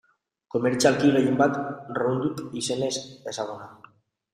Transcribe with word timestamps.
Komertzialki 0.55 1.11
gehien 1.17 1.37
bat 1.43 1.61
Roundup 2.01 2.43
izenez 2.65 2.93
ezaguna. 3.35 3.75